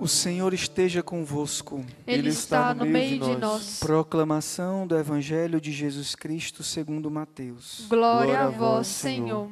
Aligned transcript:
O 0.00 0.08
Senhor 0.08 0.54
esteja 0.54 1.02
convosco. 1.02 1.84
Ele, 2.06 2.30
está 2.30 2.72
no 2.74 2.86
meio 2.86 3.20
de 3.20 3.36
nós. 3.36 3.80
Proclamação 3.80 4.86
do 4.86 4.96
Evangelho 4.96 5.60
de 5.60 5.70
Jesus 5.70 6.14
Cristo 6.14 6.62
segundo 6.62 7.10
Mateus. 7.10 7.84
Glória, 7.86 8.40
a 8.40 8.48
vós, 8.48 8.86
Senhor. 8.86 9.50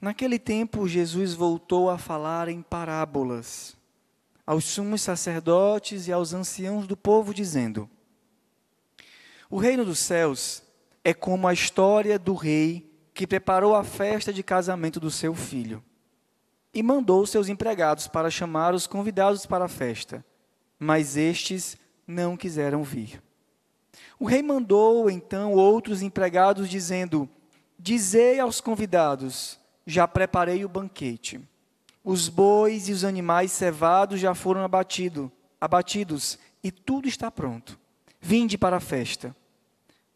Naquele 0.00 0.38
tempo, 0.38 0.88
Jesus 0.88 1.34
voltou 1.34 1.90
a 1.90 1.98
falar 1.98 2.48
em 2.48 2.62
parábolas 2.62 3.76
aos 4.46 4.64
sumos 4.64 5.02
sacerdotes 5.02 6.08
e 6.08 6.12
aos 6.12 6.32
anciãos 6.32 6.86
do 6.86 6.96
povo, 6.96 7.34
dizendo: 7.34 7.86
O 9.50 9.58
reino 9.58 9.84
dos 9.84 9.98
céus 9.98 10.62
é 11.04 11.12
como 11.12 11.46
a 11.46 11.52
história 11.52 12.18
do 12.18 12.32
rei 12.32 12.90
que 13.12 13.26
preparou 13.26 13.76
a 13.76 13.84
festa 13.84 14.32
de 14.32 14.42
casamento 14.42 14.98
do 14.98 15.10
seu 15.10 15.34
filho 15.34 15.84
e 16.74 16.82
mandou 16.82 17.26
seus 17.26 17.48
empregados 17.48 18.08
para 18.08 18.30
chamar 18.30 18.74
os 18.74 18.86
convidados 18.86 19.44
para 19.44 19.66
a 19.66 19.68
festa, 19.68 20.24
mas 20.78 21.16
estes 21.16 21.76
não 22.06 22.36
quiseram 22.36 22.82
vir. 22.82 23.22
O 24.18 24.24
rei 24.24 24.42
mandou 24.42 25.10
então 25.10 25.52
outros 25.52 26.00
empregados, 26.00 26.68
dizendo: 26.68 27.28
Dizei 27.78 28.40
aos 28.40 28.60
convidados: 28.60 29.58
Já 29.86 30.08
preparei 30.08 30.64
o 30.64 30.68
banquete. 30.68 31.40
Os 32.04 32.28
bois 32.28 32.88
e 32.88 32.92
os 32.92 33.04
animais 33.04 33.52
cevados 33.52 34.18
já 34.18 34.34
foram 34.34 34.64
abatido, 34.64 35.30
abatidos, 35.60 36.36
e 36.64 36.72
tudo 36.72 37.06
está 37.06 37.30
pronto. 37.30 37.78
Vinde 38.20 38.58
para 38.58 38.78
a 38.78 38.80
festa. 38.80 39.36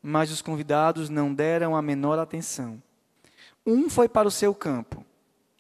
Mas 0.03 0.31
os 0.31 0.43
convidados 0.43 1.09
não 1.09 1.33
deram 1.33 1.77
a 1.77 1.83
menor 1.83 2.19
atenção. 2.19 2.83
Um 3.65 3.89
foi 3.91 4.09
para 4.09 4.27
o 4.27 4.33
seu 4.33 4.55
campo 4.55 5.06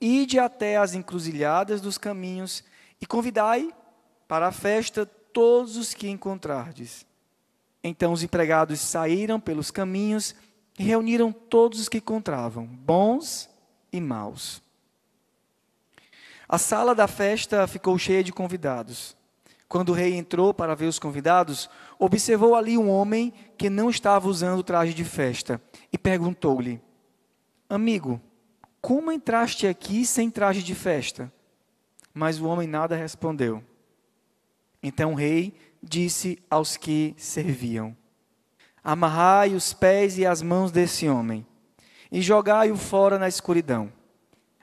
Ide 0.00 0.38
até 0.38 0.76
as 0.76 0.94
encruzilhadas 0.94 1.80
dos 1.80 1.98
caminhos 1.98 2.64
e 3.00 3.06
convidai 3.06 3.72
para 4.26 4.48
a 4.48 4.52
festa 4.52 5.04
todos 5.04 5.76
os 5.76 5.92
que 5.92 6.08
encontrardes. 6.08 7.04
Então 7.82 8.12
os 8.12 8.22
empregados 8.22 8.80
saíram 8.80 9.38
pelos 9.38 9.70
caminhos 9.70 10.34
e 10.78 10.82
reuniram 10.82 11.32
todos 11.32 11.80
os 11.80 11.88
que 11.88 11.98
encontravam, 11.98 12.64
bons 12.66 13.50
e 13.92 14.00
maus. 14.00 14.62
A 16.48 16.58
sala 16.58 16.94
da 16.94 17.06
festa 17.06 17.66
ficou 17.66 17.96
cheia 17.98 18.24
de 18.24 18.32
convidados. 18.32 19.16
Quando 19.68 19.90
o 19.90 19.94
rei 19.94 20.16
entrou 20.16 20.52
para 20.52 20.74
ver 20.74 20.86
os 20.86 20.98
convidados, 20.98 21.70
observou 21.98 22.56
ali 22.56 22.76
um 22.76 22.90
homem 22.90 23.32
que 23.56 23.70
não 23.70 23.88
estava 23.88 24.26
usando 24.28 24.62
traje 24.62 24.92
de 24.92 25.04
festa 25.04 25.62
e 25.92 25.96
perguntou-lhe: 25.96 26.80
Amigo, 27.68 28.20
como 28.80 29.12
entraste 29.12 29.66
aqui 29.66 30.06
sem 30.06 30.30
traje 30.30 30.62
de 30.62 30.74
festa? 30.74 31.32
Mas 32.12 32.40
o 32.40 32.46
homem 32.46 32.66
nada 32.66 32.96
respondeu. 32.96 33.62
Então 34.82 35.12
o 35.12 35.16
rei 35.16 35.54
disse 35.82 36.42
aos 36.50 36.76
que 36.76 37.14
serviam: 37.16 37.96
Amarrai 38.82 39.54
os 39.54 39.72
pés 39.72 40.18
e 40.18 40.26
as 40.26 40.42
mãos 40.42 40.72
desse 40.72 41.08
homem, 41.08 41.46
e 42.10 42.22
jogai-o 42.22 42.76
fora 42.76 43.18
na 43.18 43.28
escuridão. 43.28 43.92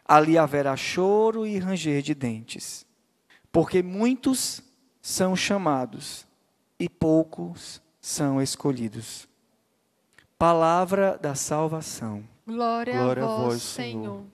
Ali 0.03 0.38
haverá 0.38 0.75
choro 0.75 1.46
e 1.46 1.59
ranger 1.59 2.02
de 2.02 2.16
dentes, 2.16 2.86
porque 3.52 3.84
muitos 3.84 4.64
são 5.02 5.36
chamados 5.36 6.25
e 6.80 6.88
poucos 6.88 7.81
são 8.00 8.41
escolhidos. 8.41 9.28
Palavra 10.38 11.18
da 11.18 11.36
salvação. 11.36 12.24
Glória, 12.47 12.94
Glória 12.94 13.25
a 13.25 13.28
vós, 13.28 13.62
Senhor. 13.62 14.03
Senhor. 14.03 14.25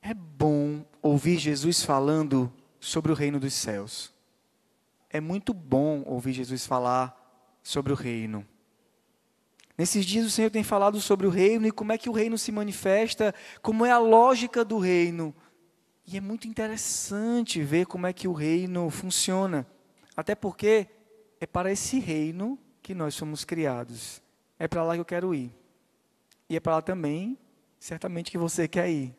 É 0.00 0.14
bom 0.14 0.84
ouvir 1.02 1.36
Jesus 1.36 1.82
falando 1.82 2.52
sobre 2.78 3.10
o 3.10 3.14
reino 3.14 3.40
dos 3.40 3.52
céus. 3.52 4.14
É 5.10 5.20
muito 5.20 5.52
bom 5.52 6.04
ouvir 6.06 6.32
Jesus 6.32 6.64
falar 6.64 7.58
sobre 7.60 7.92
o 7.92 7.96
reino. 7.96 8.46
Nesses 9.76 10.06
dias 10.06 10.26
o 10.26 10.30
Senhor 10.30 10.52
tem 10.52 10.62
falado 10.62 11.00
sobre 11.00 11.26
o 11.26 11.30
reino 11.30 11.66
e 11.66 11.72
como 11.72 11.90
é 11.90 11.98
que 11.98 12.08
o 12.08 12.12
reino 12.12 12.38
se 12.38 12.52
manifesta, 12.52 13.34
como 13.60 13.84
é 13.84 13.90
a 13.90 13.98
lógica 13.98 14.64
do 14.64 14.78
reino. 14.78 15.34
E 16.06 16.16
é 16.16 16.20
muito 16.20 16.46
interessante 16.46 17.60
ver 17.64 17.86
como 17.86 18.06
é 18.06 18.12
que 18.12 18.28
o 18.28 18.32
reino 18.32 18.88
funciona. 18.90 19.66
Até 20.16 20.36
porque 20.36 20.86
é 21.40 21.46
para 21.48 21.72
esse 21.72 21.98
reino 21.98 22.56
que 22.90 22.94
nós 22.94 23.14
somos 23.14 23.44
criados. 23.44 24.20
É 24.58 24.66
para 24.66 24.82
lá 24.82 24.94
que 24.94 25.00
eu 25.00 25.04
quero 25.04 25.32
ir. 25.32 25.52
E 26.48 26.56
é 26.56 26.60
para 26.60 26.74
lá 26.74 26.82
também, 26.82 27.38
certamente, 27.78 28.32
que 28.32 28.36
você 28.36 28.66
quer 28.66 28.90
ir. 28.90 29.14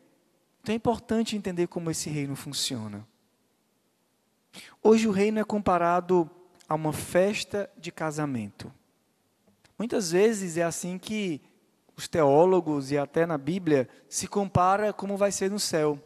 Então 0.60 0.74
é 0.74 0.76
importante 0.76 1.36
entender 1.36 1.68
como 1.68 1.90
esse 1.90 2.10
reino 2.10 2.36
funciona. 2.36 3.08
Hoje 4.82 5.08
o 5.08 5.10
reino 5.10 5.40
é 5.40 5.44
comparado 5.44 6.30
a 6.68 6.74
uma 6.74 6.92
festa 6.92 7.70
de 7.78 7.90
casamento. 7.90 8.70
Muitas 9.78 10.12
vezes 10.12 10.58
é 10.58 10.62
assim 10.62 10.98
que 10.98 11.40
os 11.96 12.06
teólogos 12.06 12.90
e 12.90 12.98
até 12.98 13.24
na 13.24 13.38
Bíblia 13.38 13.88
se 14.06 14.28
compara 14.28 14.92
como 14.92 15.16
vai 15.16 15.32
ser 15.32 15.50
no 15.50 15.58
céu, 15.58 15.98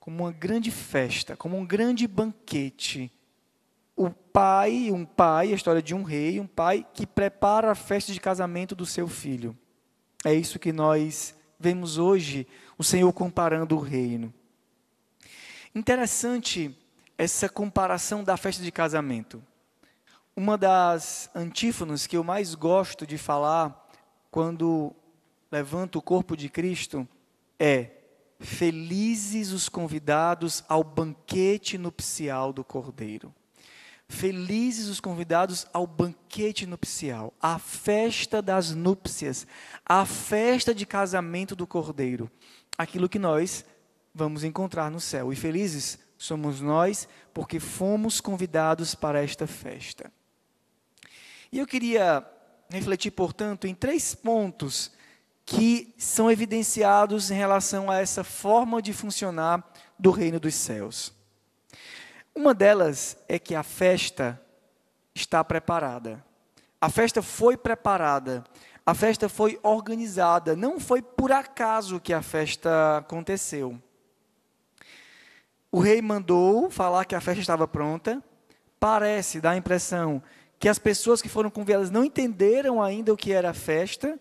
como 0.00 0.24
uma 0.24 0.32
grande 0.32 0.70
festa, 0.70 1.36
como 1.36 1.58
um 1.58 1.66
grande 1.66 2.08
banquete 2.08 3.12
o 3.96 4.10
pai, 4.10 4.90
um 4.90 5.04
pai, 5.04 5.52
a 5.52 5.54
história 5.54 5.82
de 5.82 5.94
um 5.94 6.02
rei, 6.02 6.40
um 6.40 6.46
pai 6.46 6.86
que 6.94 7.06
prepara 7.06 7.70
a 7.70 7.74
festa 7.74 8.12
de 8.12 8.20
casamento 8.20 8.74
do 8.74 8.86
seu 8.86 9.06
filho. 9.06 9.56
É 10.24 10.32
isso 10.32 10.58
que 10.58 10.72
nós 10.72 11.34
vemos 11.58 11.98
hoje, 11.98 12.46
o 12.76 12.84
Senhor 12.84 13.12
comparando 13.12 13.76
o 13.76 13.80
reino. 13.80 14.32
Interessante 15.74 16.76
essa 17.16 17.48
comparação 17.48 18.24
da 18.24 18.36
festa 18.36 18.62
de 18.62 18.72
casamento. 18.72 19.42
Uma 20.34 20.56
das 20.56 21.30
antífonas 21.34 22.06
que 22.06 22.16
eu 22.16 22.24
mais 22.24 22.54
gosto 22.54 23.06
de 23.06 23.18
falar 23.18 23.90
quando 24.30 24.94
levanto 25.50 25.98
o 25.98 26.02
corpo 26.02 26.36
de 26.36 26.48
Cristo 26.48 27.06
é: 27.58 27.90
Felizes 28.40 29.52
os 29.52 29.68
convidados 29.68 30.64
ao 30.68 30.82
banquete 30.82 31.78
nupcial 31.78 32.52
do 32.52 32.64
Cordeiro. 32.64 33.32
Felizes 34.12 34.88
os 34.88 35.00
convidados 35.00 35.66
ao 35.72 35.86
banquete 35.86 36.66
nupcial, 36.66 37.32
à 37.40 37.58
festa 37.58 38.42
das 38.42 38.70
núpcias, 38.70 39.46
à 39.86 40.04
festa 40.04 40.74
de 40.74 40.84
casamento 40.84 41.56
do 41.56 41.66
Cordeiro, 41.66 42.30
aquilo 42.76 43.08
que 43.08 43.18
nós 43.18 43.64
vamos 44.14 44.44
encontrar 44.44 44.90
no 44.90 45.00
céu. 45.00 45.32
E 45.32 45.36
felizes 45.36 45.98
somos 46.18 46.60
nós 46.60 47.08
porque 47.32 47.58
fomos 47.58 48.20
convidados 48.20 48.94
para 48.94 49.24
esta 49.24 49.46
festa. 49.46 50.12
E 51.50 51.58
eu 51.58 51.66
queria 51.66 52.22
refletir, 52.68 53.12
portanto, 53.12 53.66
em 53.66 53.74
três 53.74 54.14
pontos 54.14 54.92
que 55.46 55.94
são 55.96 56.30
evidenciados 56.30 57.30
em 57.30 57.34
relação 57.34 57.90
a 57.90 57.98
essa 57.98 58.22
forma 58.22 58.82
de 58.82 58.92
funcionar 58.92 59.66
do 59.98 60.10
reino 60.10 60.38
dos 60.38 60.54
céus. 60.54 61.14
Uma 62.34 62.54
delas 62.54 63.16
é 63.28 63.38
que 63.38 63.54
a 63.54 63.62
festa 63.62 64.40
está 65.14 65.44
preparada. 65.44 66.24
A 66.80 66.88
festa 66.88 67.22
foi 67.22 67.56
preparada. 67.56 68.42
A 68.84 68.94
festa 68.94 69.28
foi 69.28 69.60
organizada. 69.62 70.56
Não 70.56 70.80
foi 70.80 71.02
por 71.02 71.30
acaso 71.30 72.00
que 72.00 72.12
a 72.12 72.22
festa 72.22 72.98
aconteceu. 72.98 73.80
O 75.70 75.78
rei 75.78 76.02
mandou 76.02 76.70
falar 76.70 77.04
que 77.04 77.14
a 77.14 77.20
festa 77.20 77.40
estava 77.40 77.68
pronta. 77.68 78.22
Parece, 78.80 79.40
dá 79.40 79.52
a 79.52 79.56
impressão, 79.56 80.22
que 80.58 80.68
as 80.68 80.78
pessoas 80.78 81.22
que 81.22 81.28
foram 81.28 81.50
convidadas 81.50 81.90
não 81.90 82.04
entenderam 82.04 82.82
ainda 82.82 83.12
o 83.12 83.16
que 83.16 83.32
era 83.32 83.50
a 83.50 83.54
festa, 83.54 84.18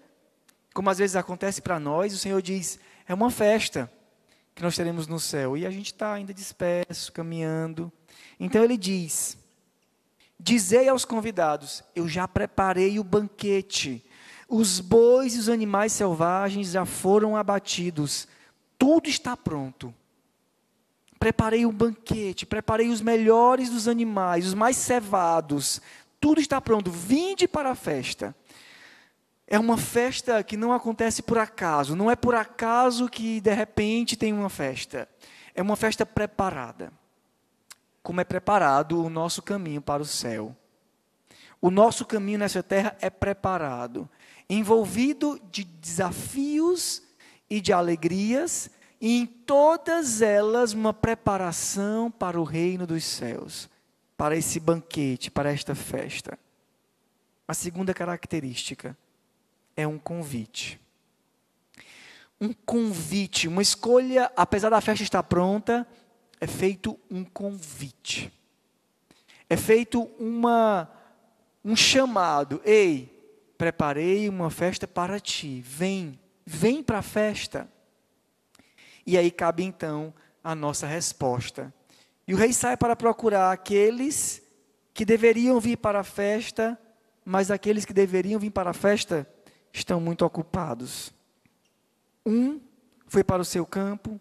como 0.74 0.90
às 0.90 1.00
vezes 1.00 1.16
acontece 1.16 1.62
para 1.62 1.80
nós. 1.80 2.13
O 2.13 2.18
Senhor 2.18 2.42
diz: 2.42 2.80
é 3.08 3.13
uma 3.13 3.31
festa 3.31 3.92
que 4.54 4.62
nós 4.62 4.75
teremos 4.75 5.08
no 5.08 5.19
céu. 5.19 5.58
E 5.58 5.66
a 5.66 5.72
gente 5.72 5.88
está 5.88 6.13
ainda 6.13 6.34
disperso, 6.34 7.12
caminhando. 7.12 7.92
Então 8.40 8.63
ele 8.63 8.78
diz: 8.78 9.38
Dizei 10.40 10.90
aos 10.90 11.06
convidados: 11.06 11.84
Eu 11.96 12.08
já 12.08 12.28
preparei 12.28 13.00
o 13.00 13.04
banquete. 13.04 14.04
Os 14.50 14.80
bois 14.80 15.36
e 15.36 15.40
os 15.40 15.48
animais 15.48 15.94
selvagens 15.94 16.72
já 16.72 16.86
foram 16.86 17.38
abatidos. 17.38 18.28
Tudo 18.78 19.08
está 19.08 19.38
pronto. 19.38 19.94
Preparei 21.19 21.66
um 21.68 21.72
banquete, 21.72 22.48
preparei 22.48 22.90
os 22.90 23.00
melhores 23.00 23.69
dos 23.69 23.88
animais, 23.88 24.48
os 24.48 24.56
mais 24.56 24.75
cevados. 24.75 25.80
Tudo 26.19 26.42
está 26.42 26.60
pronto. 26.60 26.90
Vinde 26.90 27.48
para 27.48 27.69
a 27.69 27.75
festa. 27.75 28.36
É 29.46 29.60
uma 29.60 29.78
festa 29.78 30.44
que 30.44 30.58
não 30.58 30.74
acontece 30.74 31.22
por 31.22 31.38
acaso. 31.38 31.96
Não 31.96 32.10
é 32.10 32.16
por 32.16 32.34
acaso 32.34 33.08
que 33.08 33.40
de 33.40 33.54
repente 33.54 34.16
tem 34.16 34.34
uma 34.34 34.50
festa. 34.50 35.08
É 35.54 35.62
uma 35.62 35.75
festa 35.75 36.06
preparada. 36.06 36.92
Como 38.01 38.21
é 38.21 38.24
preparado 38.24 39.03
o 39.03 39.09
nosso 39.09 39.42
caminho 39.42 39.81
para 39.81 40.01
o 40.01 40.06
céu. 40.06 40.56
O 41.62 41.69
nosso 41.69 42.06
caminho 42.06 42.39
nessa 42.39 42.63
terra 42.63 42.98
é 43.00 43.09
preparado, 43.09 44.09
envolvido 44.50 45.39
de 45.51 45.63
desafios 45.63 47.03
e 47.48 47.62
de 47.62 47.71
alegrias 47.71 48.69
e 49.00 49.18
em 49.18 49.25
todas 49.25 50.21
elas 50.21 50.74
uma 50.74 50.94
preparação 50.94 52.09
para 52.09 52.39
o 52.39 52.44
reino 52.44 52.88
dos 52.88 53.03
céus, 53.03 53.69
para 54.15 54.36
esse 54.36 54.59
banquete, 54.59 55.30
para 55.30 55.51
esta 55.51 55.75
festa. 55.75 56.38
A 57.48 57.53
segunda 57.53 57.94
característica 57.94 58.98
é 59.75 59.88
um 59.88 59.98
convite. 59.98 60.80
Um 62.39 62.53
convite, 62.53 63.48
uma 63.48 63.62
escolha, 63.62 64.31
apesar 64.36 64.69
da 64.69 64.81
festa 64.81 65.03
estar 65.03 65.24
pronta, 65.24 65.88
é 66.41 66.47
feito 66.47 66.99
um 67.09 67.23
convite. 67.23 68.33
É 69.47 69.55
feito 69.55 70.01
uma 70.19 70.89
um 71.63 71.75
chamado. 71.75 72.59
Ei, 72.65 73.07
preparei 73.59 74.27
uma 74.27 74.49
festa 74.49 74.88
para 74.88 75.19
ti. 75.19 75.61
Vem, 75.61 76.19
vem 76.43 76.81
para 76.81 76.97
a 76.97 77.03
festa. 77.03 77.69
E 79.05 79.19
aí 79.19 79.29
cabe 79.29 79.63
então 79.63 80.11
a 80.43 80.55
nossa 80.55 80.88
resposta. 80.88 81.71
E 82.27 82.33
o 82.33 82.38
rei 82.38 82.51
sai 82.53 82.75
para 82.75 82.95
procurar 82.95 83.51
aqueles 83.51 84.41
que 84.95 85.05
deveriam 85.05 85.59
vir 85.59 85.77
para 85.77 85.99
a 85.99 86.03
festa, 86.03 86.79
mas 87.23 87.51
aqueles 87.51 87.85
que 87.85 87.93
deveriam 87.93 88.39
vir 88.39 88.49
para 88.51 88.71
a 88.71 88.73
festa 88.73 89.27
estão 89.71 90.01
muito 90.01 90.25
ocupados. 90.25 91.13
Um 92.25 92.59
foi 93.07 93.23
para 93.23 93.41
o 93.41 93.45
seu 93.45 93.65
campo, 93.65 94.19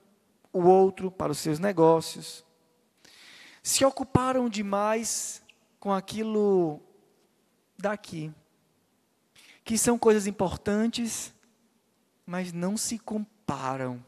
o 0.52 0.60
outro 0.60 1.10
para 1.10 1.32
os 1.32 1.38
seus 1.38 1.58
negócios. 1.58 2.44
Se 3.62 3.84
ocuparam 3.84 4.48
demais 4.48 5.42
com 5.78 5.92
aquilo 5.92 6.80
daqui, 7.78 8.32
que 9.64 9.76
são 9.78 9.98
coisas 9.98 10.26
importantes, 10.26 11.32
mas 12.26 12.52
não 12.52 12.76
se 12.76 12.98
comparam 12.98 14.02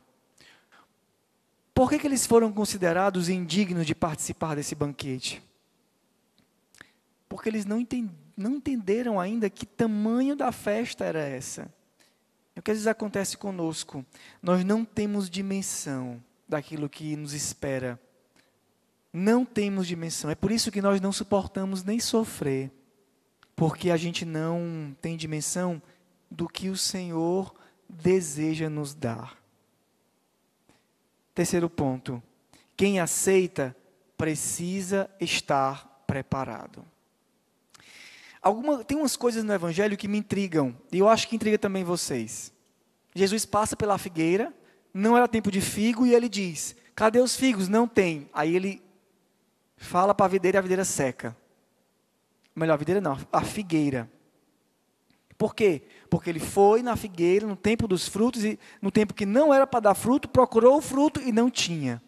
por 1.75 1.89
que, 1.89 1.99
que 1.99 2.07
eles 2.07 2.27
foram 2.27 2.53
considerados 2.53 3.29
indignos 3.29 3.87
de 3.87 3.95
participar 3.95 4.55
desse 4.55 4.75
banquete? 4.75 5.43
Porque 7.29 7.49
eles 7.49 7.65
não, 7.65 7.85
não 8.37 8.57
entenderam 8.57 9.19
ainda 9.19 9.49
que 9.49 9.65
tamanho 9.65 10.37
da 10.37 10.53
festa 10.53 11.05
era 11.05 11.21
essa. 11.21 11.73
É 12.55 12.61
o 12.61 12.63
que 12.63 12.71
às 12.71 12.77
vezes 12.77 12.87
acontece 12.87 13.39
conosco. 13.39 14.05
Nós 14.43 14.63
não 14.63 14.85
temos 14.85 15.31
dimensão 15.31 16.23
daquilo 16.53 16.89
que 16.89 17.17
nos 17.17 17.33
espera. 17.33 18.01
Não 19.13 19.45
temos 19.45 19.87
dimensão. 19.87 20.31
É 20.31 20.35
por 20.35 20.51
isso 20.51 20.71
que 20.71 20.81
nós 20.81 21.01
não 21.01 21.13
suportamos 21.13 21.83
nem 21.83 21.99
sofrer. 21.99 22.71
Porque 23.57 23.91
a 23.91 23.97
gente 23.97 24.25
não 24.25 24.97
tem 25.01 25.17
dimensão 25.17 25.83
do 26.31 26.49
que 26.49 26.71
o 26.71 26.77
Senhor 26.77 27.55
deseja 27.89 28.71
nos 28.71 28.95
dar. 28.95 29.37
Terceiro 31.35 31.69
ponto: 31.69 32.23
quem 32.77 33.01
aceita 33.01 33.77
precisa 34.17 35.11
estar 35.21 36.05
preparado. 36.07 36.85
Alguma, 38.41 38.83
tem 38.83 38.97
umas 38.97 39.17
coisas 39.17 39.45
no 39.45 39.53
Evangelho 39.53 39.97
que 39.97 40.09
me 40.09 40.19
intrigam, 40.19 40.77
e 40.91 40.99
eu 40.99 41.09
acho 41.09 41.29
que 41.29 41.37
intriga 41.37 41.59
também 41.59 41.85
vocês. 41.85 42.53
Jesus 43.15 43.45
passa 43.45 43.77
pela 43.77 43.99
figueira, 43.99 44.53
não 44.93 45.17
era 45.17 45.29
tempo 45.29 45.51
de 45.51 45.61
figo, 45.61 46.07
e 46.07 46.15
ele 46.15 46.29
diz: 46.29 46.77
Cadê 46.95 47.21
os 47.21 47.37
figos? 47.37 47.69
Não 47.69 47.87
tem. 47.87 48.29
Aí 48.33 48.55
ele 48.55 48.83
fala 49.77 50.15
para 50.15 50.27
a 50.27 50.29
videira 50.29 50.57
e 50.57 50.61
a 50.61 50.63
videira 50.63 50.85
seca. 50.85 51.37
Melhor, 52.55 52.75
a 52.75 52.77
videira 52.77 53.01
não, 53.01 53.19
a 53.33 53.43
figueira. 53.43 54.11
Por 55.39 55.55
quê? 55.55 55.83
Porque 56.09 56.31
ele 56.31 56.39
foi 56.39 56.83
na 56.83 56.95
figueira 56.95 57.47
no 57.47 57.57
tempo 57.57 57.89
dos 57.89 58.07
frutos 58.07 58.45
e 58.45 58.59
no 58.81 58.91
tempo 58.91 59.15
que 59.15 59.27
não 59.27 59.53
era 59.53 59.67
para 59.67 59.81
dar 59.81 59.95
fruto, 59.95 60.29
procurou 60.29 60.77
o 60.77 60.83
fruto 60.83 61.21
e 61.21 61.33
não 61.33 61.51
tinha. 61.51 62.01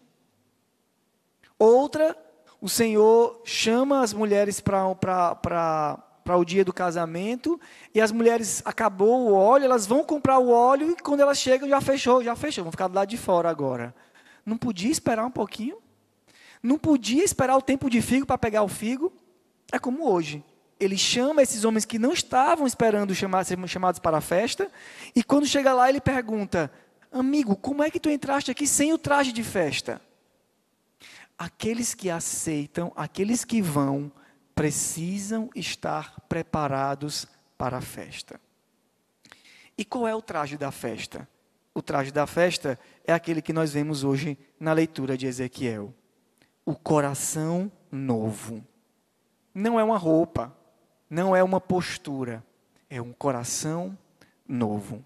Outra, 1.57 2.15
o 2.61 2.69
Senhor 2.69 3.41
chama 3.43 4.01
as 4.01 4.13
mulheres 4.13 4.61
para 4.61 6.04
o 6.33 6.43
dia 6.43 6.65
do 6.65 6.73
casamento 6.73 7.59
e 7.93 8.01
as 8.01 8.11
mulheres 8.11 8.61
acabou 8.65 9.29
o 9.29 9.33
óleo, 9.33 9.65
elas 9.65 9.85
vão 9.85 10.03
comprar 10.03 10.39
o 10.39 10.49
óleo 10.49 10.91
e 10.91 10.95
quando 10.95 11.19
elas 11.19 11.37
chegam 11.37 11.69
já 11.69 11.79
fechou, 11.79 12.23
já 12.23 12.35
fechou, 12.35 12.63
vão 12.63 12.71
ficar 12.71 12.87
do 12.87 12.95
lado 12.95 13.09
de 13.09 13.17
fora 13.17 13.49
agora. 13.49 13.93
Não 14.45 14.57
podia 14.57 14.91
esperar 14.91 15.25
um 15.25 15.31
pouquinho? 15.31 15.77
Não 16.61 16.77
podia 16.77 17.23
esperar 17.23 17.55
o 17.55 17.61
tempo 17.61 17.89
de 17.89 18.01
figo 18.01 18.25
para 18.25 18.37
pegar 18.37 18.63
o 18.63 18.67
figo? 18.67 19.13
É 19.71 19.77
como 19.77 20.09
hoje 20.09 20.43
ele 20.79 20.97
chama 20.97 21.41
esses 21.41 21.63
homens 21.63 21.85
que 21.85 21.97
não 21.97 22.11
estavam 22.11 22.67
esperando 22.67 23.15
chamar, 23.15 23.43
ser 23.45 23.57
chamados 23.67 23.99
para 23.99 24.17
a 24.17 24.21
festa, 24.21 24.69
e 25.15 25.23
quando 25.23 25.45
chega 25.45 25.73
lá, 25.73 25.89
ele 25.89 26.01
pergunta: 26.01 26.71
Amigo, 27.11 27.55
como 27.55 27.83
é 27.83 27.89
que 27.89 27.99
tu 27.99 28.09
entraste 28.09 28.51
aqui 28.51 28.67
sem 28.67 28.93
o 28.93 28.97
traje 28.97 29.31
de 29.31 29.43
festa? 29.43 30.01
Aqueles 31.37 31.93
que 31.93 32.09
aceitam, 32.09 32.91
aqueles 32.95 33.43
que 33.43 33.61
vão, 33.61 34.11
precisam 34.55 35.49
estar 35.53 36.19
preparados 36.21 37.27
para 37.57 37.77
a 37.77 37.81
festa. 37.81 38.39
E 39.77 39.83
qual 39.83 40.07
é 40.07 40.15
o 40.15 40.21
traje 40.21 40.57
da 40.57 40.71
festa? 40.71 41.27
O 41.73 41.81
traje 41.81 42.09
da 42.09 42.25
festa 42.25 42.79
é 43.05 43.11
aquele 43.11 43.41
que 43.41 43.51
nós 43.51 43.73
vemos 43.73 44.05
hoje 44.05 44.37
na 44.57 44.71
leitura 44.71 45.17
de 45.17 45.27
Ezequiel. 45.27 45.93
O 46.65 46.73
coração 46.73 47.69
novo. 47.91 48.65
Não 49.53 49.77
é 49.77 49.83
uma 49.83 49.97
roupa, 49.97 50.55
não 51.09 51.35
é 51.35 51.43
uma 51.43 51.59
postura, 51.59 52.43
é 52.89 53.01
um 53.01 53.11
coração 53.11 53.97
novo. 54.47 55.03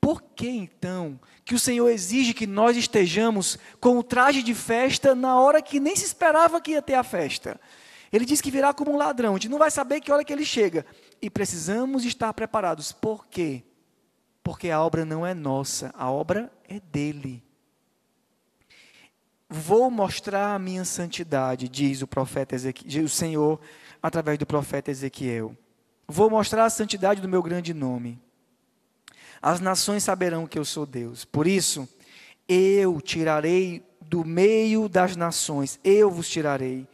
Por 0.00 0.22
que 0.22 0.48
então 0.48 1.18
que 1.44 1.54
o 1.54 1.58
Senhor 1.58 1.88
exige 1.88 2.34
que 2.34 2.46
nós 2.46 2.76
estejamos 2.76 3.58
com 3.80 3.98
o 3.98 4.02
traje 4.02 4.42
de 4.42 4.54
festa 4.54 5.14
na 5.14 5.38
hora 5.38 5.62
que 5.62 5.80
nem 5.80 5.94
se 5.96 6.04
esperava 6.04 6.60
que 6.60 6.72
ia 6.72 6.82
ter 6.82 6.94
a 6.94 7.02
festa? 7.02 7.60
Ele 8.14 8.24
diz 8.24 8.40
que 8.40 8.48
virá 8.48 8.72
como 8.72 8.92
um 8.92 8.96
ladrão, 8.96 9.32
a 9.32 9.34
gente 9.34 9.48
não 9.48 9.58
vai 9.58 9.72
saber 9.72 10.00
que 10.00 10.12
hora 10.12 10.22
que 10.22 10.32
ele 10.32 10.44
chega. 10.44 10.86
E 11.20 11.28
precisamos 11.28 12.04
estar 12.04 12.32
preparados. 12.32 12.92
Por 12.92 13.26
quê? 13.26 13.64
Porque 14.40 14.70
a 14.70 14.80
obra 14.80 15.04
não 15.04 15.26
é 15.26 15.34
nossa, 15.34 15.92
a 15.98 16.08
obra 16.08 16.48
é 16.68 16.78
dele. 16.78 17.42
Vou 19.50 19.90
mostrar 19.90 20.54
a 20.54 20.58
minha 20.60 20.84
santidade, 20.84 21.68
diz 21.68 22.02
o 22.02 22.06
profeta 22.06 22.54
Ezequiel, 22.54 23.04
o 23.04 23.08
Senhor 23.08 23.60
através 24.00 24.38
do 24.38 24.46
profeta 24.46 24.92
Ezequiel. 24.92 25.56
Vou 26.06 26.30
mostrar 26.30 26.66
a 26.66 26.70
santidade 26.70 27.20
do 27.20 27.28
meu 27.28 27.42
grande 27.42 27.74
nome. 27.74 28.22
As 29.42 29.58
nações 29.58 30.04
saberão 30.04 30.46
que 30.46 30.56
eu 30.56 30.64
sou 30.64 30.86
Deus. 30.86 31.24
Por 31.24 31.48
isso, 31.48 31.88
eu 32.48 33.00
tirarei 33.00 33.84
do 34.00 34.24
meio 34.24 34.88
das 34.88 35.16
nações, 35.16 35.80
eu 35.82 36.12
vos 36.12 36.28
tirarei 36.28 36.86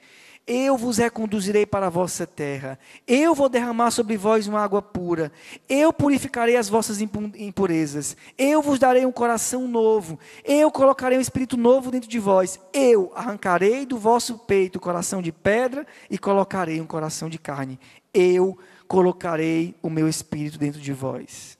eu 0.46 0.76
vos 0.76 0.98
reconduzirei 0.98 1.64
para 1.64 1.86
a 1.86 1.90
vossa 1.90 2.26
terra, 2.26 2.78
eu 3.06 3.34
vou 3.34 3.48
derramar 3.48 3.90
sobre 3.90 4.16
vós 4.16 4.46
uma 4.46 4.60
água 4.60 4.82
pura, 4.82 5.30
eu 5.68 5.92
purificarei 5.92 6.56
as 6.56 6.68
vossas 6.68 7.00
impurezas, 7.00 8.16
eu 8.36 8.60
vos 8.60 8.78
darei 8.78 9.06
um 9.06 9.12
coração 9.12 9.68
novo, 9.68 10.18
eu 10.44 10.70
colocarei 10.70 11.16
um 11.18 11.20
espírito 11.20 11.56
novo 11.56 11.90
dentro 11.90 12.08
de 12.08 12.18
vós, 12.18 12.58
eu 12.72 13.12
arrancarei 13.14 13.86
do 13.86 13.96
vosso 13.96 14.38
peito 14.38 14.76
o 14.76 14.80
coração 14.80 15.22
de 15.22 15.30
pedra 15.30 15.86
e 16.10 16.18
colocarei 16.18 16.80
um 16.80 16.86
coração 16.86 17.28
de 17.28 17.38
carne, 17.38 17.78
eu 18.12 18.58
colocarei 18.88 19.74
o 19.82 19.88
meu 19.88 20.08
espírito 20.08 20.58
dentro 20.58 20.80
de 20.80 20.92
vós, 20.92 21.56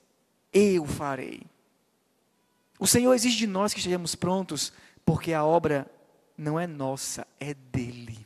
eu 0.51 0.85
farei. 0.85 1.43
O 2.77 2.87
Senhor 2.87 3.13
exige 3.13 3.37
de 3.37 3.47
nós 3.47 3.73
que 3.73 3.79
estejamos 3.79 4.15
prontos, 4.15 4.73
porque 5.05 5.33
a 5.33 5.45
obra 5.45 5.85
não 6.35 6.59
é 6.59 6.65
nossa, 6.65 7.27
é 7.39 7.53
dele. 7.53 8.20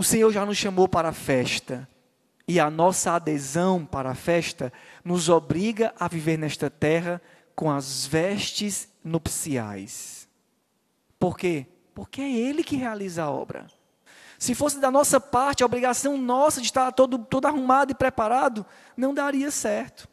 O 0.00 0.02
Senhor 0.02 0.32
já 0.32 0.46
nos 0.46 0.56
chamou 0.56 0.88
para 0.88 1.10
a 1.10 1.12
festa. 1.12 1.86
E 2.48 2.58
a 2.58 2.70
nossa 2.70 3.12
adesão 3.12 3.84
para 3.84 4.12
a 4.12 4.14
festa 4.14 4.72
nos 5.04 5.28
obriga 5.28 5.92
a 6.00 6.08
viver 6.08 6.38
nesta 6.38 6.70
terra 6.70 7.20
com 7.54 7.70
as 7.70 8.06
vestes 8.06 8.88
nupciais. 9.04 10.26
Por 11.18 11.36
quê? 11.36 11.66
Porque 11.94 12.22
é 12.22 12.32
Ele 12.32 12.64
que 12.64 12.76
realiza 12.76 13.24
a 13.24 13.30
obra. 13.30 13.66
Se 14.38 14.54
fosse 14.54 14.78
da 14.78 14.90
nossa 14.90 15.20
parte, 15.20 15.62
a 15.62 15.66
obrigação 15.66 16.16
nossa 16.16 16.62
de 16.62 16.68
estar 16.68 16.90
todo, 16.92 17.18
todo 17.18 17.44
arrumado 17.44 17.92
e 17.92 17.94
preparado, 17.94 18.64
não 18.96 19.12
daria 19.12 19.50
certo. 19.50 20.08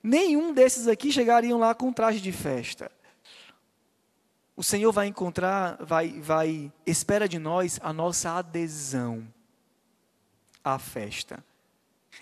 Nenhum 0.00 0.54
desses 0.54 0.86
aqui 0.86 1.10
chegariam 1.10 1.58
lá 1.58 1.74
com 1.74 1.92
traje 1.92 2.20
de 2.20 2.30
festa. 2.30 2.92
O 4.54 4.62
Senhor 4.62 4.92
vai 4.92 5.06
encontrar, 5.06 5.78
vai, 5.80 6.20
vai, 6.20 6.72
espera 6.86 7.28
de 7.28 7.38
nós 7.38 7.80
a 7.82 7.92
nossa 7.92 8.32
adesão 8.32 9.26
à 10.62 10.78
festa. 10.78 11.44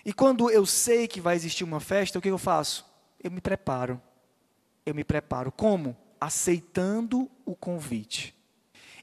E 0.05 0.13
quando 0.13 0.49
eu 0.49 0.65
sei 0.65 1.07
que 1.07 1.19
vai 1.19 1.35
existir 1.35 1.63
uma 1.63 1.79
festa, 1.79 2.17
o 2.17 2.21
que 2.21 2.29
eu 2.29 2.37
faço? 2.37 2.85
Eu 3.21 3.29
me 3.29 3.41
preparo. 3.41 4.01
Eu 4.85 4.95
me 4.95 5.03
preparo. 5.03 5.51
Como? 5.51 5.95
Aceitando 6.19 7.29
o 7.45 7.55
convite. 7.55 8.33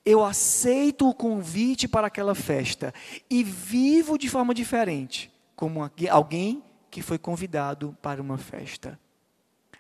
Eu 0.05 0.25
aceito 0.25 1.07
o 1.07 1.15
convite 1.15 1.87
para 1.87 2.07
aquela 2.07 2.35
festa 2.35 2.95
e 3.29 3.45
vivo 3.45 4.17
de 4.17 4.29
forma 4.29 4.55
diferente, 4.55 5.31
como 5.55 5.81
alguém 6.11 6.63
que 6.91 7.03
foi 7.03 7.19
convidado 7.19 7.97
para 8.01 8.23
uma 8.23 8.39
festa. 8.39 8.99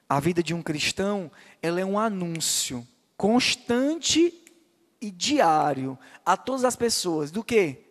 A 0.07 0.21
vida 0.21 0.43
de 0.43 0.53
um 0.53 0.63
cristão, 0.63 1.31
ela 1.63 1.81
é 1.81 1.85
um 1.85 1.99
anúncio 1.99 2.87
constante 3.19 4.33
e 5.01 5.11
diário 5.11 5.99
a 6.25 6.37
todas 6.37 6.65
as 6.65 6.77
pessoas 6.77 7.33
do 7.33 7.43
que? 7.43 7.85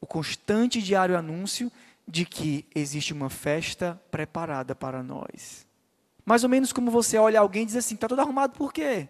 O 0.00 0.06
constante 0.06 0.80
e 0.80 0.82
diário 0.82 1.16
anúncio 1.16 1.70
de 2.06 2.26
que 2.26 2.66
existe 2.74 3.12
uma 3.12 3.30
festa 3.30 4.00
preparada 4.10 4.74
para 4.74 5.02
nós. 5.02 5.64
Mais 6.24 6.42
ou 6.42 6.50
menos 6.50 6.72
como 6.72 6.90
você 6.90 7.16
olha 7.16 7.38
alguém 7.38 7.62
e 7.62 7.66
diz 7.66 7.76
assim: 7.76 7.94
está 7.94 8.08
todo 8.08 8.20
arrumado 8.20 8.54
por 8.58 8.72
quê? 8.72 9.08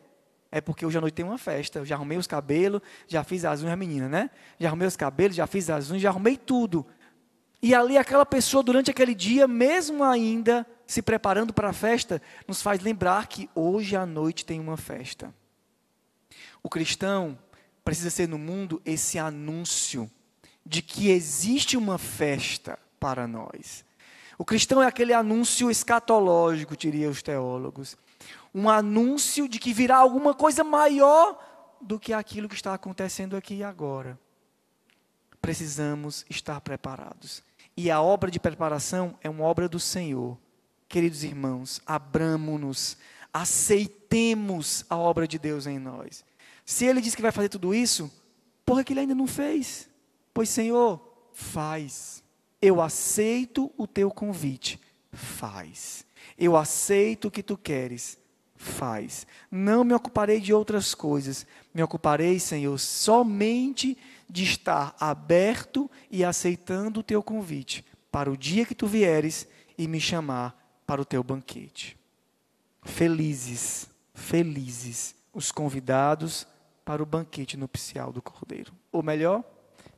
É 0.52 0.60
porque 0.60 0.84
hoje 0.84 0.98
à 0.98 1.00
noite 1.00 1.14
tem 1.14 1.24
uma 1.24 1.38
festa. 1.38 1.78
Eu 1.78 1.86
já 1.86 1.96
arrumei 1.96 2.18
os 2.18 2.26
cabelos, 2.26 2.82
já 3.08 3.24
fiz 3.24 3.44
as 3.44 3.62
unhas, 3.62 3.78
menina, 3.78 4.08
né? 4.08 4.30
Já 4.60 4.68
arrumei 4.68 4.86
os 4.86 4.96
cabelos, 4.96 5.34
já 5.34 5.46
fiz 5.46 5.68
as 5.70 5.90
unhas, 5.90 6.02
já 6.02 6.10
arrumei 6.10 6.36
tudo. 6.36 6.86
E 7.62 7.74
ali 7.74 7.96
aquela 7.96 8.26
pessoa, 8.26 8.62
durante 8.62 8.90
aquele 8.90 9.14
dia, 9.14 9.48
mesmo 9.48 10.04
ainda 10.04 10.66
se 10.86 11.00
preparando 11.00 11.52
para 11.52 11.70
a 11.70 11.72
festa, 11.72 12.20
nos 12.46 12.62
faz 12.62 12.80
lembrar 12.80 13.26
que 13.26 13.48
hoje 13.54 13.96
à 13.96 14.04
noite 14.06 14.44
tem 14.44 14.60
uma 14.60 14.76
festa. 14.76 15.34
O 16.62 16.68
cristão 16.68 17.38
precisa 17.84 18.10
ser 18.10 18.28
no 18.28 18.38
mundo 18.38 18.82
esse 18.84 19.18
anúncio 19.18 20.10
de 20.64 20.82
que 20.82 21.10
existe 21.10 21.76
uma 21.76 21.98
festa 21.98 22.78
para 22.98 23.26
nós. 23.26 23.84
O 24.38 24.44
cristão 24.44 24.82
é 24.82 24.86
aquele 24.86 25.12
anúncio 25.12 25.70
escatológico, 25.70 26.76
diriam 26.76 27.10
os 27.10 27.22
teólogos. 27.22 27.96
Um 28.54 28.68
anúncio 28.68 29.48
de 29.48 29.58
que 29.58 29.72
virá 29.72 29.96
alguma 29.96 30.34
coisa 30.34 30.64
maior 30.64 31.38
do 31.80 31.98
que 31.98 32.12
aquilo 32.12 32.48
que 32.48 32.54
está 32.54 32.74
acontecendo 32.74 33.36
aqui 33.36 33.56
e 33.56 33.64
agora. 33.64 34.18
Precisamos 35.40 36.26
estar 36.28 36.60
preparados. 36.60 37.42
E 37.76 37.90
a 37.90 38.00
obra 38.00 38.30
de 38.30 38.40
preparação 38.40 39.16
é 39.22 39.30
uma 39.30 39.44
obra 39.44 39.68
do 39.68 39.78
Senhor. 39.78 40.36
Queridos 40.88 41.22
irmãos, 41.22 41.80
abramos-nos, 41.86 42.96
aceitemos 43.32 44.84
a 44.88 44.96
obra 44.96 45.28
de 45.28 45.38
Deus 45.38 45.66
em 45.66 45.78
nós. 45.78 46.24
Se 46.66 46.84
Ele 46.84 47.00
diz 47.00 47.14
que 47.14 47.22
vai 47.22 47.30
fazer 47.30 47.48
tudo 47.48 47.72
isso, 47.72 48.12
por 48.64 48.84
que 48.84 48.92
Ele 48.92 49.00
ainda 49.00 49.14
não 49.14 49.28
fez? 49.28 49.88
Pois, 50.34 50.48
Senhor, 50.48 51.00
faz. 51.32 52.24
Eu 52.60 52.82
aceito 52.82 53.72
o 53.78 53.86
teu 53.86 54.10
convite. 54.10 54.80
Faz. 55.12 56.04
Eu 56.36 56.56
aceito 56.56 57.28
o 57.28 57.30
que 57.30 57.42
tu 57.42 57.56
queres. 57.56 58.18
Faz. 58.56 59.26
Não 59.48 59.84
me 59.84 59.94
ocuparei 59.94 60.40
de 60.40 60.52
outras 60.52 60.92
coisas. 60.92 61.46
Me 61.72 61.82
ocuparei, 61.82 62.40
Senhor, 62.40 62.76
somente 62.78 63.96
de 64.28 64.42
estar 64.42 64.96
aberto 64.98 65.88
e 66.10 66.24
aceitando 66.24 66.98
o 66.98 67.04
teu 67.04 67.22
convite 67.22 67.84
para 68.10 68.30
o 68.30 68.36
dia 68.36 68.66
que 68.66 68.74
tu 68.74 68.88
vieres 68.88 69.46
e 69.78 69.86
me 69.86 70.00
chamar 70.00 70.80
para 70.84 71.00
o 71.00 71.04
teu 71.04 71.22
banquete. 71.22 71.96
Felizes, 72.82 73.88
felizes 74.12 75.14
os 75.32 75.52
convidados 75.52 76.46
para 76.86 77.02
o 77.02 77.06
banquete 77.06 77.56
nupcial 77.56 78.12
do 78.12 78.22
Cordeiro. 78.22 78.72
Ou 78.92 79.02
melhor, 79.02 79.42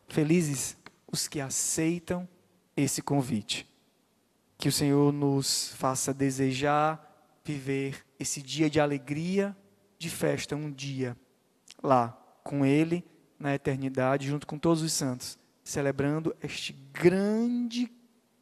felizes 0.09 0.75
os 1.07 1.28
que 1.28 1.38
aceitam 1.38 2.26
esse 2.75 3.02
convite. 3.02 3.68
Que 4.57 4.71
o 4.71 4.73
Senhor 4.73 5.12
nos 5.12 5.75
faça 5.75 6.14
desejar 6.14 7.04
viver 7.45 8.07
esse 8.18 8.40
dia 8.40 8.71
de 8.71 8.80
alegria, 8.80 9.54
de 9.99 10.09
festa, 10.09 10.57
um 10.57 10.73
dia 10.73 11.14
lá 11.83 12.18
com 12.42 12.64
Ele 12.64 13.04
na 13.38 13.54
eternidade, 13.54 14.26
junto 14.26 14.47
com 14.47 14.59
todos 14.59 14.83
os 14.83 14.92
santos, 14.92 15.38
celebrando 15.62 16.35
este 16.42 16.73
grande 16.73 17.92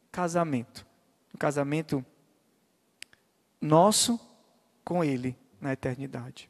casamento. 0.09 0.87
Um 1.35 1.37
casamento 1.37 2.03
nosso 3.59 4.17
com 4.85 5.03
Ele 5.03 5.37
na 5.59 5.73
eternidade. 5.73 6.49